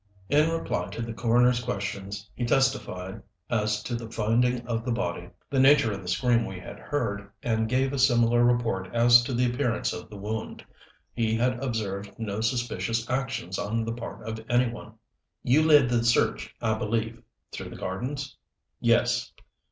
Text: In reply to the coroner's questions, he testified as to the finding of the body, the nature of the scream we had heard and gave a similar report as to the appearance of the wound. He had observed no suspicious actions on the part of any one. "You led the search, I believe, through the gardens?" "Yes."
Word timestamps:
In 0.29 0.49
reply 0.49 0.87
to 0.89 1.03
the 1.03 1.13
coroner's 1.13 1.63
questions, 1.63 2.27
he 2.33 2.43
testified 2.43 3.21
as 3.51 3.83
to 3.83 3.93
the 3.95 4.09
finding 4.09 4.65
of 4.65 4.83
the 4.83 4.91
body, 4.91 5.29
the 5.51 5.59
nature 5.59 5.91
of 5.91 6.01
the 6.01 6.07
scream 6.07 6.43
we 6.43 6.59
had 6.59 6.79
heard 6.79 7.29
and 7.43 7.69
gave 7.69 7.93
a 7.93 7.99
similar 7.99 8.43
report 8.43 8.87
as 8.95 9.23
to 9.25 9.31
the 9.31 9.45
appearance 9.45 9.93
of 9.93 10.09
the 10.09 10.17
wound. 10.17 10.65
He 11.13 11.35
had 11.35 11.63
observed 11.63 12.15
no 12.17 12.41
suspicious 12.41 13.07
actions 13.11 13.59
on 13.59 13.85
the 13.85 13.93
part 13.93 14.27
of 14.27 14.43
any 14.49 14.71
one. 14.73 14.95
"You 15.43 15.61
led 15.61 15.87
the 15.87 16.03
search, 16.03 16.55
I 16.59 16.73
believe, 16.79 17.21
through 17.51 17.69
the 17.69 17.75
gardens?" 17.77 18.35
"Yes." 18.79 19.31